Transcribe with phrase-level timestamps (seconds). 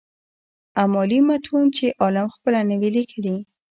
[0.83, 3.35] امالي متون چي عالم خپله نه وي ليکلي.